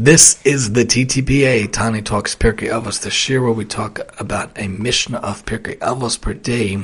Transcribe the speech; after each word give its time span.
This 0.00 0.40
is 0.44 0.74
the 0.74 0.84
TTPA, 0.84 1.72
Tani 1.72 2.02
Talks 2.02 2.36
Pirkei 2.36 2.70
Avos, 2.70 3.00
the 3.00 3.32
year 3.32 3.42
where 3.42 3.50
we 3.50 3.64
talk 3.64 3.98
about 4.20 4.56
a 4.56 4.68
Mishnah 4.68 5.18
of 5.18 5.44
Pirkei 5.44 5.76
Avos 5.78 6.20
per 6.20 6.34
day 6.34 6.76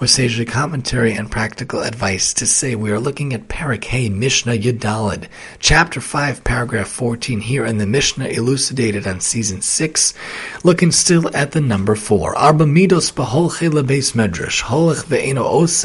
with 0.00 0.10
sagely 0.10 0.46
commentary 0.46 1.12
and 1.12 1.30
practical 1.30 1.78
advice. 1.78 2.34
To 2.34 2.46
say 2.46 2.74
we 2.74 2.90
are 2.90 2.98
looking 2.98 3.32
at 3.32 3.46
Perek 3.46 3.84
Hey 3.84 4.08
Mishnah 4.08 4.54
Yud-Daled, 4.54 5.28
chapter 5.60 6.00
5, 6.00 6.42
paragraph 6.42 6.88
14 6.88 7.38
here 7.38 7.64
in 7.64 7.78
the 7.78 7.86
Mishnah 7.86 8.26
elucidated 8.26 9.06
on 9.06 9.20
season 9.20 9.62
6, 9.62 10.12
looking 10.64 10.90
still 10.90 11.30
at 11.36 11.52
the 11.52 11.60
number 11.60 11.94
4. 11.94 12.36
Arba 12.36 12.64
midos 12.64 13.12
beholche 13.12 13.70
lebeis 13.70 14.14
medrash, 14.14 14.60
holech 14.62 15.04
ve'eno 15.04 15.44
ose, 15.44 15.84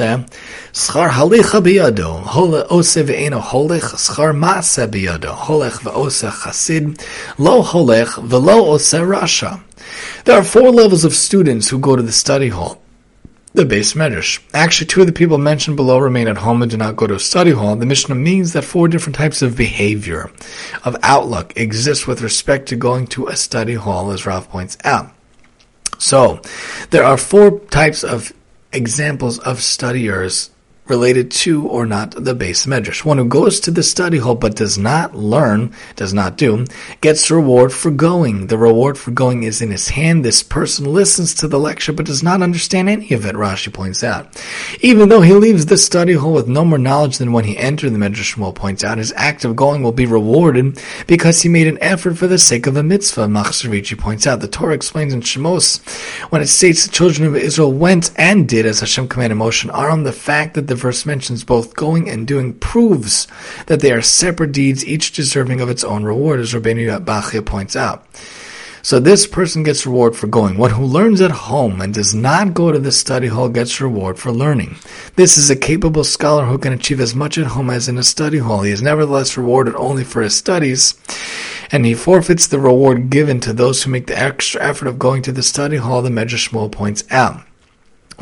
schar 0.74 1.12
halicha 1.12 1.62
biyado, 1.62 2.24
hole 2.24 2.66
ose 2.72 2.96
ve'eno 2.96 3.40
holech, 3.40 3.94
schar 3.94 4.34
maase 4.34 4.88
biyado, 4.88 5.36
holech 5.36 5.82
ve'ose 5.82 6.32
Chassid, 6.56 7.02
Lo 7.38 7.62
Holech, 7.62 8.24
Velo 8.24 8.72
Ose 8.72 8.94
Rasha. 8.94 9.62
There 10.24 10.38
are 10.38 10.44
four 10.44 10.72
levels 10.72 11.04
of 11.04 11.14
students 11.14 11.70
who 11.70 11.80
go 11.80 11.96
to 11.96 12.02
the 12.02 12.12
study 12.12 12.50
hall. 12.50 12.82
The 13.54 13.64
beis 13.64 13.96
medrash. 13.96 14.42
Actually, 14.54 14.88
two 14.88 15.02
of 15.02 15.08
the 15.08 15.14
people 15.14 15.38
mentioned 15.38 15.78
below 15.78 15.98
remain 15.98 16.28
at 16.28 16.38
home 16.38 16.62
and 16.62 16.72
do 16.72 16.78
not 16.78 16.98
go 16.98 17.08
to 17.08 17.16
a 17.16 17.20
study 17.20 17.52
hall. 17.52 17.76
The 17.76 17.86
Mishnah 17.86 18.16
means 18.16 18.54
that 18.54 18.64
four 18.64 18.88
different 18.88 19.16
types 19.16 19.42
of 19.42 19.56
behavior, 19.56 20.32
of 20.84 20.98
outlook, 21.04 21.54
exist 21.56 22.08
with 22.08 22.22
respect 22.22 22.68
to 22.70 22.76
going 22.76 23.08
to 23.08 23.28
a 23.28 23.36
study 23.36 23.76
hall, 23.76 24.12
as 24.12 24.26
Rav 24.26 24.50
points 24.50 24.78
out. 24.84 25.14
So, 26.00 26.42
there 26.90 27.06
are 27.06 27.18
four 27.18 27.60
types 27.60 28.04
of 28.04 28.34
examples 28.74 29.40
of 29.40 29.62
studiers 29.62 30.50
related 30.88 31.32
to 31.32 31.68
or 31.68 31.86
not 31.86 32.12
the 32.12 32.36
beis 32.36 32.68
medrash. 32.68 33.04
One 33.04 33.18
who 33.18 33.26
goes 33.26 33.60
to 33.62 33.72
the 33.72 33.84
study 33.84 34.18
hall 34.18 34.36
but 34.36 34.56
does 34.56 34.78
not 34.78 35.16
learn, 35.16 35.74
does 35.96 36.14
not 36.14 36.38
do, 36.38 36.66
gets 37.02 37.32
reward 37.32 37.74
for 37.74 37.92
going. 37.92 38.48
The 38.48 38.58
reward 38.58 38.98
for 38.98 39.12
going 39.12 39.44
is 39.44 39.62
in 39.62 39.72
his 39.72 39.90
hand. 39.90 40.24
This 40.24 40.44
person 40.44 40.86
listens 40.86 41.34
to 41.36 41.48
the 41.48 41.60
lecture 41.60 41.94
but 41.94 42.06
does 42.06 42.22
not 42.22 42.42
understand 42.42 42.90
any 42.90 43.12
of 43.14 43.26
it, 43.26 43.36
Rashi 43.36 43.74
points 43.74 44.04
out. 44.04 44.28
Even 44.82 45.10
though 45.10 45.22
he 45.22 45.34
leaves 45.34 45.66
the 45.66 45.78
study 45.78 46.14
hall 46.14 46.34
with 46.34 46.48
no 46.48 46.64
more 46.64 46.78
knowledge 46.78 47.18
than 47.18 47.32
when 47.32 47.46
he 47.46 47.58
entered, 47.58 47.92
the 47.92 47.98
medrash 47.98 48.36
Shmuel 48.36 48.54
points 48.54 48.84
out, 48.84 48.98
his 48.98 49.14
act 49.16 49.46
of 49.46 49.56
going 49.56 49.82
will 49.82 49.92
be 49.92 50.06
rewarded 50.06 50.80
because 51.08 51.42
he 51.42 51.50
made 51.50 51.68
an 51.68 51.80
effort 51.82 52.18
for 52.18 52.28
the 52.28 52.38
sake 52.38 52.68
of 52.68 52.78
a 52.78 52.84
mitzvah. 52.84 53.28
Machzor 53.28 53.70
Vitri 53.70 53.98
points 53.98 54.28
out, 54.28 54.40
the 54.40 54.48
Torah 54.48 54.74
explains 54.76 55.14
in 55.14 55.22
Shemos, 55.22 55.82
when 56.32 56.42
it 56.42 56.48
states 56.48 56.86
the 56.86 56.92
children 56.92 57.28
of 57.28 57.36
Israel 57.36 57.72
went 57.72 58.12
and 58.18 58.48
did 58.48 58.66
as 58.66 58.82
Hashem 58.82 59.08
commanded 59.08 59.38
Moshe 59.38 59.64
and 59.64 59.72
Aaron, 59.72 60.04
the 60.04 60.12
fact 60.12 60.54
that 60.54 60.68
the 60.68 60.75
the 60.76 60.82
verse 60.82 61.06
mentions 61.06 61.46
both 61.46 61.74
going 61.74 62.10
and 62.10 62.28
doing 62.28 62.54
proves 62.54 63.28
that 63.68 63.80
they 63.80 63.94
are 63.94 64.02
separate 64.02 64.52
deeds, 64.52 64.86
each 64.86 65.14
deserving 65.14 65.62
of 65.62 65.70
its 65.70 65.86
own 65.86 66.04
reward, 66.04 66.42
as 66.42 66.54
Rabbeinu 66.54 67.00
Bachya 67.06 67.46
points 67.46 67.78
out. 67.78 68.06
So 68.82 69.00
this 69.00 69.26
person 69.26 69.64
gets 69.64 69.86
reward 69.86 70.16
for 70.16 70.28
going. 70.28 70.58
One 70.58 70.72
who 70.72 70.84
learns 70.84 71.22
at 71.22 71.32
home 71.32 71.80
and 71.80 71.94
does 71.94 72.14
not 72.14 72.54
go 72.54 72.72
to 72.72 72.78
the 72.78 72.92
study 72.92 73.28
hall 73.28 73.50
gets 73.50 73.82
reward 73.82 74.20
for 74.20 74.32
learning. 74.32 74.76
This 75.16 75.38
is 75.38 75.50
a 75.50 75.56
capable 75.56 76.04
scholar 76.04 76.46
who 76.46 76.58
can 76.58 76.74
achieve 76.74 77.00
as 77.00 77.16
much 77.16 77.38
at 77.38 77.48
home 77.48 77.70
as 77.70 77.88
in 77.88 77.98
a 77.98 78.04
study 78.04 78.38
hall. 78.38 78.62
He 78.62 78.72
is 78.72 78.84
nevertheless 78.84 79.38
rewarded 79.38 79.76
only 79.76 80.04
for 80.04 80.22
his 80.22 80.36
studies, 80.36 80.94
and 81.72 81.86
he 81.86 81.96
forfeits 81.96 82.48
the 82.48 82.60
reward 82.60 83.10
given 83.10 83.40
to 83.40 83.54
those 83.54 83.82
who 83.82 83.92
make 83.92 84.08
the 84.08 84.20
extra 84.20 84.62
effort 84.62 84.88
of 84.88 85.00
going 85.00 85.24
to 85.24 85.32
the 85.32 85.42
study 85.42 85.78
hall, 85.78 86.02
the 86.02 86.10
Medrash 86.10 86.50
Shmuel 86.50 86.72
points 86.72 87.06
out. 87.10 87.42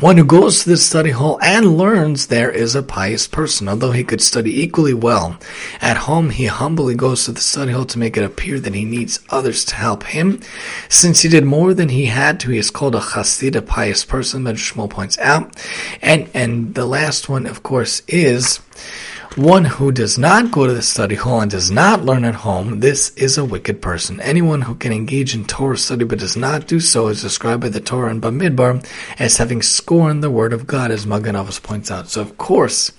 One 0.00 0.16
who 0.16 0.24
goes 0.24 0.64
to 0.64 0.70
the 0.70 0.76
study 0.76 1.10
hall 1.10 1.38
and 1.40 1.78
learns 1.78 2.26
there 2.26 2.50
is 2.50 2.74
a 2.74 2.82
pious 2.82 3.28
person, 3.28 3.68
although 3.68 3.92
he 3.92 4.02
could 4.02 4.20
study 4.20 4.60
equally 4.60 4.92
well. 4.92 5.38
At 5.80 5.98
home, 5.98 6.30
he 6.30 6.46
humbly 6.46 6.96
goes 6.96 7.24
to 7.24 7.32
the 7.32 7.40
study 7.40 7.70
hall 7.70 7.84
to 7.84 7.98
make 8.00 8.16
it 8.16 8.24
appear 8.24 8.58
that 8.58 8.74
he 8.74 8.84
needs 8.84 9.20
others 9.30 9.64
to 9.66 9.76
help 9.76 10.02
him. 10.02 10.40
Since 10.88 11.20
he 11.20 11.28
did 11.28 11.44
more 11.44 11.74
than 11.74 11.90
he 11.90 12.06
had 12.06 12.40
to, 12.40 12.50
he 12.50 12.58
is 12.58 12.72
called 12.72 12.96
a 12.96 13.00
chassid, 13.00 13.54
a 13.54 13.62
pious 13.62 14.04
person, 14.04 14.42
Medrash 14.42 14.72
Shmuel 14.72 14.90
points 14.90 15.16
out. 15.20 15.54
And, 16.02 16.28
and 16.34 16.74
the 16.74 16.86
last 16.86 17.28
one, 17.28 17.46
of 17.46 17.62
course, 17.62 18.02
is 18.08 18.58
one 19.36 19.64
who 19.64 19.90
does 19.90 20.16
not 20.16 20.52
go 20.52 20.64
to 20.64 20.72
the 20.72 20.82
study 20.82 21.16
hall 21.16 21.40
and 21.40 21.50
does 21.50 21.68
not 21.68 22.04
learn 22.04 22.24
at 22.24 22.36
home, 22.36 22.78
this 22.78 23.10
is 23.16 23.36
a 23.36 23.44
wicked 23.44 23.82
person. 23.82 24.20
Anyone 24.20 24.62
who 24.62 24.76
can 24.76 24.92
engage 24.92 25.34
in 25.34 25.44
Torah 25.44 25.76
study 25.76 26.04
but 26.04 26.20
does 26.20 26.36
not 26.36 26.68
do 26.68 26.78
so 26.78 27.08
is 27.08 27.22
described 27.22 27.62
by 27.62 27.68
the 27.68 27.80
Torah 27.80 28.10
and 28.10 28.22
Bamidbar 28.22 28.86
as 29.18 29.38
having 29.38 29.60
scorned 29.60 30.22
the 30.22 30.30
word 30.30 30.52
of 30.52 30.68
God, 30.68 30.92
as 30.92 31.04
Magen 31.04 31.34
Avos 31.34 31.60
points 31.60 31.90
out. 31.90 32.08
So, 32.08 32.20
of 32.20 32.38
course, 32.38 32.92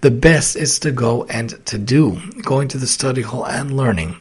the 0.00 0.12
best 0.12 0.54
is 0.54 0.78
to 0.80 0.92
go 0.92 1.24
and 1.24 1.64
to 1.66 1.76
do, 1.76 2.20
going 2.42 2.68
to 2.68 2.78
the 2.78 2.86
study 2.86 3.22
hall 3.22 3.44
and 3.44 3.76
learning. 3.76 4.20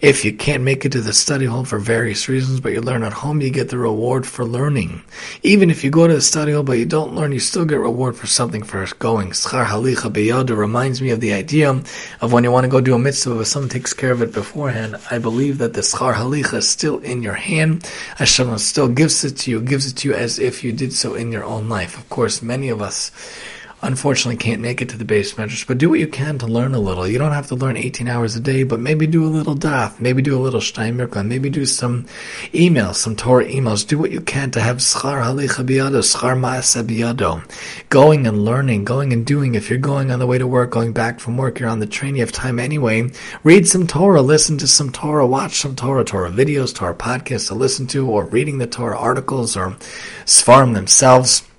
If 0.00 0.24
you 0.24 0.32
can't 0.32 0.62
make 0.62 0.86
it 0.86 0.92
to 0.92 1.02
the 1.02 1.12
study 1.12 1.44
hall 1.44 1.66
for 1.66 1.78
various 1.78 2.26
reasons, 2.26 2.58
but 2.58 2.72
you 2.72 2.80
learn 2.80 3.02
at 3.02 3.12
home, 3.12 3.42
you 3.42 3.50
get 3.50 3.68
the 3.68 3.76
reward 3.76 4.26
for 4.26 4.46
learning. 4.46 5.02
Even 5.42 5.68
if 5.68 5.84
you 5.84 5.90
go 5.90 6.06
to 6.08 6.14
the 6.14 6.22
study 6.22 6.52
hall 6.52 6.62
but 6.62 6.78
you 6.78 6.86
don't 6.86 7.14
learn, 7.14 7.32
you 7.32 7.38
still 7.38 7.66
get 7.66 7.80
reward 7.80 8.16
for 8.16 8.26
something 8.26 8.62
for 8.62 8.86
going. 8.98 9.32
Schar 9.32 9.66
halicha 9.66 10.10
beyada 10.10 10.56
reminds 10.56 11.02
me 11.02 11.10
of 11.10 11.20
the 11.20 11.34
idea 11.34 11.82
of 12.22 12.32
when 12.32 12.44
you 12.44 12.50
want 12.50 12.64
to 12.64 12.70
go 12.70 12.80
do 12.80 12.94
a 12.94 12.98
mitzvah, 12.98 13.34
but 13.34 13.46
someone 13.46 13.68
takes 13.68 13.92
care 13.92 14.10
of 14.10 14.22
it 14.22 14.32
beforehand. 14.32 14.96
I 15.10 15.18
believe 15.18 15.58
that 15.58 15.74
the 15.74 15.82
schar 15.82 16.14
halicha 16.14 16.54
is 16.54 16.68
still 16.68 17.00
in 17.00 17.22
your 17.22 17.34
hand. 17.34 17.86
Hashem 18.16 18.56
still 18.56 18.88
gives 18.88 19.22
it 19.22 19.36
to 19.40 19.50
you, 19.50 19.60
gives 19.60 19.86
it 19.86 19.96
to 19.98 20.08
you 20.08 20.14
as 20.14 20.38
if 20.38 20.64
you 20.64 20.72
did 20.72 20.94
so 20.94 21.12
in 21.12 21.30
your 21.30 21.44
own 21.44 21.68
life. 21.68 21.98
Of 21.98 22.08
course, 22.08 22.40
many 22.40 22.70
of 22.70 22.80
us 22.80 23.10
unfortunately 23.82 24.36
can't 24.36 24.60
make 24.60 24.82
it 24.82 24.88
to 24.90 24.98
the 24.98 25.04
beis 25.04 25.34
medrash, 25.34 25.66
but 25.66 25.78
do 25.78 25.88
what 25.88 25.98
you 25.98 26.06
can 26.06 26.38
to 26.38 26.46
learn 26.46 26.74
a 26.74 26.78
little. 26.78 27.06
You 27.06 27.18
don't 27.18 27.32
have 27.32 27.46
to 27.48 27.54
learn 27.54 27.76
18 27.76 28.08
hours 28.08 28.36
a 28.36 28.40
day, 28.40 28.62
but 28.62 28.80
maybe 28.80 29.06
do 29.06 29.24
a 29.24 29.28
little 29.28 29.54
daf, 29.54 29.98
maybe 30.00 30.22
do 30.22 30.36
a 30.36 30.40
little 30.40 30.60
steinmerkle, 30.60 31.26
maybe 31.26 31.48
do 31.48 31.64
some 31.64 32.04
emails, 32.52 32.96
some 32.96 33.16
Torah 33.16 33.46
emails. 33.46 33.86
Do 33.86 33.98
what 33.98 34.10
you 34.10 34.20
can 34.20 34.50
to 34.52 34.60
have 34.60 34.78
schar 34.78 35.22
halicha 35.22 35.64
biyado, 35.64 36.00
schar 36.00 36.38
maase 36.38 36.82
biyado. 36.82 37.42
Going 37.88 38.26
and 38.26 38.44
learning, 38.44 38.84
going 38.84 39.12
and 39.12 39.24
doing. 39.24 39.54
If 39.54 39.70
you're 39.70 39.78
going 39.78 40.10
on 40.10 40.18
the 40.18 40.26
way 40.26 40.38
to 40.38 40.46
work, 40.46 40.70
going 40.70 40.92
back 40.92 41.20
from 41.20 41.36
work, 41.36 41.58
you're 41.58 41.68
on 41.68 41.80
the 41.80 41.86
train, 41.86 42.16
you 42.16 42.20
have 42.20 42.32
time 42.32 42.58
anyway. 42.58 43.10
Read 43.44 43.66
some 43.66 43.86
Torah, 43.86 44.22
listen 44.22 44.58
to 44.58 44.66
some 44.66 44.92
Torah, 44.92 45.26
watch 45.26 45.60
some 45.60 45.74
Torah, 45.74 46.04
Torah 46.04 46.30
videos, 46.30 46.74
Torah 46.74 46.94
podcasts 46.94 47.48
to 47.48 47.54
listen 47.54 47.86
to, 47.88 48.08
or 48.08 48.24
reading 48.26 48.58
the 48.58 48.66
Torah 48.66 48.98
articles 48.98 49.56
or 49.56 49.70
Sfarim 50.26 50.74
themselves 50.74 51.49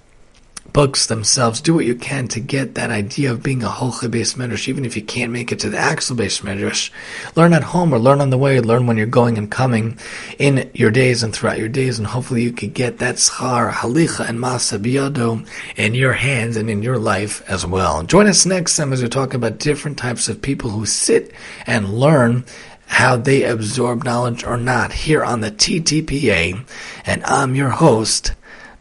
books 0.73 1.07
themselves. 1.07 1.61
Do 1.61 1.73
what 1.73 1.85
you 1.85 1.95
can 1.95 2.27
to 2.29 2.39
get 2.39 2.75
that 2.75 2.89
idea 2.89 3.31
of 3.31 3.43
being 3.43 3.63
a 3.63 3.67
Holcha 3.67 4.09
based 4.09 4.37
medrash, 4.37 4.67
even 4.67 4.85
if 4.85 4.95
you 4.95 5.01
can't 5.01 5.31
make 5.31 5.51
it 5.51 5.59
to 5.59 5.69
the 5.69 5.77
Axel 5.77 6.15
based 6.15 6.43
medrash. 6.43 6.89
Learn 7.35 7.53
at 7.53 7.63
home 7.63 7.93
or 7.93 7.99
learn 7.99 8.21
on 8.21 8.29
the 8.29 8.37
way, 8.37 8.59
learn 8.59 8.87
when 8.87 8.97
you're 8.97 9.05
going 9.05 9.37
and 9.37 9.51
coming 9.51 9.97
in 10.39 10.69
your 10.73 10.91
days 10.91 11.23
and 11.23 11.33
throughout 11.33 11.59
your 11.59 11.69
days, 11.69 11.97
and 11.97 12.07
hopefully 12.07 12.43
you 12.43 12.51
could 12.51 12.73
get 12.73 12.99
that 12.99 13.15
schar, 13.15 13.71
halicha, 13.71 14.27
and 14.27 14.39
masa 14.39 14.79
biyado 14.79 15.47
in 15.75 15.93
your 15.93 16.13
hands 16.13 16.57
and 16.57 16.69
in 16.69 16.81
your 16.81 16.97
life 16.97 17.41
as 17.49 17.65
well. 17.65 18.03
Join 18.03 18.27
us 18.27 18.45
next 18.45 18.75
time 18.75 18.93
as 18.93 19.01
we 19.01 19.09
talk 19.09 19.33
about 19.33 19.59
different 19.59 19.97
types 19.97 20.29
of 20.29 20.41
people 20.41 20.69
who 20.69 20.85
sit 20.85 21.31
and 21.65 21.93
learn 21.93 22.45
how 22.87 23.15
they 23.15 23.43
absorb 23.43 24.03
knowledge 24.03 24.43
or 24.43 24.57
not 24.57 24.91
here 24.91 25.23
on 25.23 25.39
the 25.39 25.51
TTPA. 25.51 26.65
And 27.05 27.23
I'm 27.23 27.55
your 27.55 27.69
host, 27.69 28.33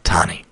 Tani. 0.03 0.43